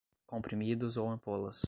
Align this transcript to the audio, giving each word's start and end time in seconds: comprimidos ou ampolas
comprimidos 0.25 0.97
ou 0.97 1.09
ampolas 1.09 1.59